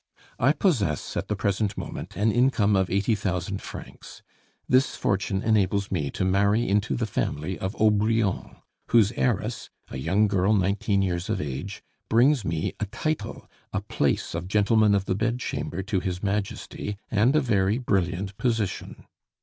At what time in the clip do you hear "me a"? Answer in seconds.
12.43-12.87